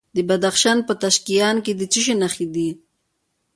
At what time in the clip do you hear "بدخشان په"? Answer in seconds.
0.29-0.93